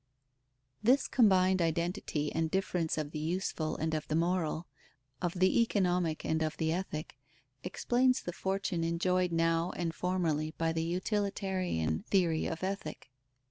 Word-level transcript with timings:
_This 0.81 1.07
combined 1.07 1.61
identity 1.61 2.33
and 2.33 2.49
difference 2.49 2.97
of 2.97 3.11
the 3.11 3.19
useful 3.19 3.77
and 3.77 3.93
of 3.93 4.07
the 4.07 4.15
moral, 4.15 4.65
of 5.21 5.35
the 5.37 5.61
economic 5.61 6.25
and 6.25 6.41
of 6.41 6.57
the 6.57 6.73
ethic, 6.73 7.19
explains 7.63 8.23
the 8.23 8.33
fortune 8.33 8.83
enjoyed 8.83 9.31
now 9.31 9.69
and 9.75 9.93
formerly 9.93 10.55
by 10.57 10.73
the 10.73 10.81
utilitarian 10.81 12.01
theory 12.01 12.47
of 12.47 12.63
Ethic. 12.63 13.11